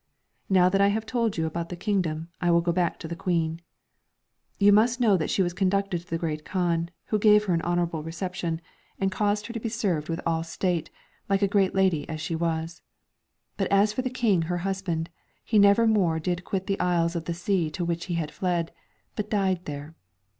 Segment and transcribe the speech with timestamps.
[0.49, 3.15] Now that I have told you about the kingdom, I will go back to the
[3.15, 3.61] Queen.
[4.57, 7.61] You must know that she was conducted to the Great Kaan, who gave her an
[7.61, 8.61] honourable reception,
[8.99, 9.53] and caused I 2 no MARCO rOLO.
[9.53, 9.53] Book II.
[9.53, 10.89] her to be served with all state,
[11.29, 12.81] like a great lady as she was.
[13.57, 15.11] But as for the King her husband,
[15.45, 18.71] he never more did quit the isles of the sea to which he had fled,
[19.15, 19.93] but died there.